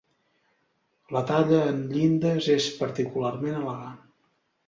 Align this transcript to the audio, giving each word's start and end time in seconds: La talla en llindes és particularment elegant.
La 1.15 1.21
talla 1.31 1.59
en 1.73 1.83
llindes 1.91 2.49
és 2.55 2.71
particularment 2.81 3.61
elegant. 3.61 4.03